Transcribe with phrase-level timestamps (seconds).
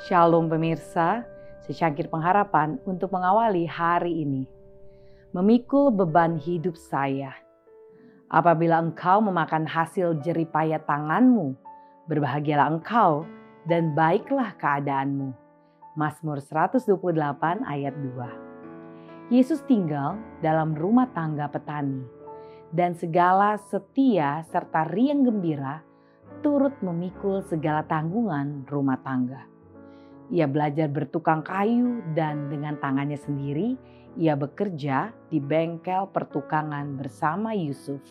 [0.00, 1.28] Shalom pemirsa,
[1.68, 4.48] secangkir pengharapan untuk mengawali hari ini.
[5.36, 7.36] Memikul beban hidup saya.
[8.32, 11.52] Apabila engkau memakan hasil jeripaya tanganmu,
[12.08, 13.28] berbahagialah engkau
[13.68, 15.36] dan baiklah keadaanmu.
[15.92, 16.96] Mazmur 128
[17.68, 19.28] ayat 2.
[19.36, 22.00] Yesus tinggal dalam rumah tangga petani
[22.72, 25.84] dan segala setia serta riang gembira
[26.40, 29.59] turut memikul segala tanggungan rumah tangga.
[30.30, 33.74] Ia belajar bertukang kayu dan dengan tangannya sendiri
[34.18, 38.02] ia bekerja di bengkel pertukangan bersama Yusuf.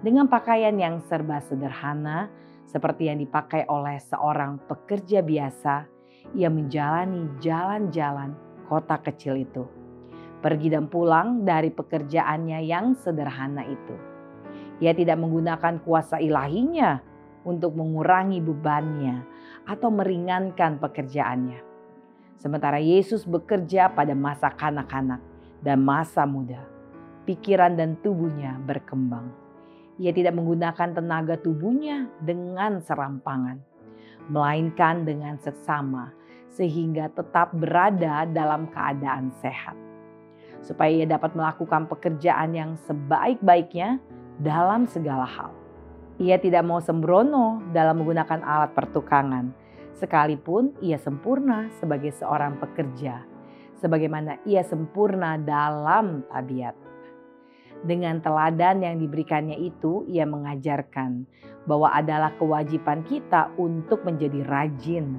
[0.00, 2.30] Dengan pakaian yang serba sederhana
[2.66, 5.74] seperti yang dipakai oleh seorang pekerja biasa,
[6.38, 8.38] ia menjalani jalan-jalan
[8.70, 9.66] kota kecil itu.
[10.40, 13.96] Pergi dan pulang dari pekerjaannya yang sederhana itu.
[14.80, 17.09] Ia tidak menggunakan kuasa ilahinya
[17.44, 19.24] untuk mengurangi bebannya
[19.64, 21.60] atau meringankan pekerjaannya.
[22.40, 25.20] Sementara Yesus bekerja pada masa kanak-kanak
[25.60, 26.64] dan masa muda,
[27.28, 29.28] pikiran dan tubuhnya berkembang.
[30.00, 33.60] Ia tidak menggunakan tenaga tubuhnya dengan serampangan,
[34.32, 36.16] melainkan dengan seksama,
[36.48, 39.76] sehingga tetap berada dalam keadaan sehat,
[40.64, 44.00] supaya ia dapat melakukan pekerjaan yang sebaik-baiknya
[44.40, 45.59] dalam segala hal.
[46.20, 49.56] Ia tidak mau sembrono dalam menggunakan alat pertukangan,
[49.96, 53.24] sekalipun ia sempurna sebagai seorang pekerja,
[53.80, 56.76] sebagaimana ia sempurna dalam tabiat.
[57.80, 61.24] Dengan teladan yang diberikannya itu, ia mengajarkan
[61.64, 65.16] bahwa adalah kewajiban kita untuk menjadi rajin,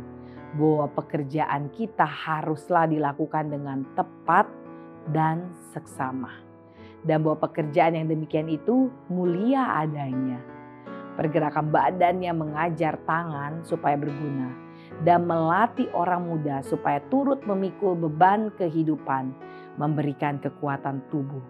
[0.54, 4.46] bahwa pekerjaan kita haruslah dilakukan dengan tepat
[5.10, 6.30] dan seksama,
[7.02, 10.61] dan bahwa pekerjaan yang demikian itu mulia adanya
[11.22, 14.58] Pergerakan badannya mengajar tangan supaya berguna
[15.06, 19.30] dan melatih orang muda supaya turut memikul beban kehidupan,
[19.78, 21.46] memberikan kekuatan tubuh,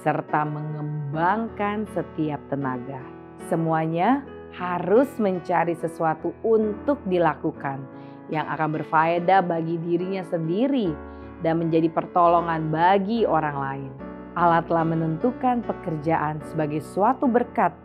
[0.00, 3.04] serta mengembangkan setiap tenaga.
[3.52, 4.24] Semuanya
[4.56, 7.84] harus mencari sesuatu untuk dilakukan
[8.32, 10.96] yang akan berfaedah bagi dirinya sendiri
[11.44, 13.92] dan menjadi pertolongan bagi orang lain.
[14.32, 17.76] Allah telah menentukan pekerjaan sebagai suatu berkat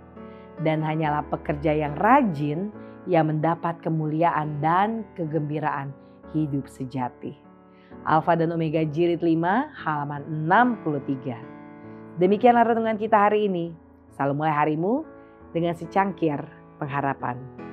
[0.63, 2.71] dan hanyalah pekerja yang rajin
[3.09, 5.91] yang mendapat kemuliaan dan kegembiraan
[6.33, 7.35] hidup sejati.
[8.05, 9.41] Alfa dan Omega Jilid 5
[9.81, 12.21] halaman 63.
[12.21, 13.73] Demikianlah renungan kita hari ini.
[14.13, 15.03] Selalu mulai harimu
[15.51, 16.39] dengan secangkir
[16.77, 17.64] pengharapan.